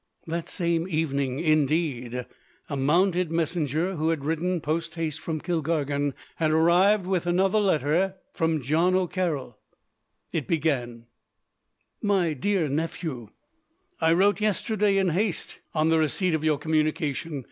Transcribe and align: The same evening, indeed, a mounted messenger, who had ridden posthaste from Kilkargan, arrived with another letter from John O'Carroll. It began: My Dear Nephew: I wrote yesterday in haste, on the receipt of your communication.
The 0.25 0.41
same 0.47 0.87
evening, 0.87 1.37
indeed, 1.39 2.25
a 2.67 2.75
mounted 2.75 3.29
messenger, 3.29 3.97
who 3.97 4.09
had 4.09 4.25
ridden 4.25 4.59
posthaste 4.59 5.19
from 5.19 5.39
Kilkargan, 5.39 6.15
arrived 6.39 7.05
with 7.05 7.27
another 7.27 7.59
letter 7.59 8.15
from 8.33 8.63
John 8.63 8.95
O'Carroll. 8.95 9.59
It 10.31 10.47
began: 10.47 11.05
My 12.01 12.33
Dear 12.33 12.67
Nephew: 12.67 13.27
I 13.99 14.13
wrote 14.13 14.41
yesterday 14.41 14.97
in 14.97 15.09
haste, 15.09 15.59
on 15.75 15.89
the 15.89 15.99
receipt 15.99 16.33
of 16.33 16.43
your 16.43 16.57
communication. 16.57 17.39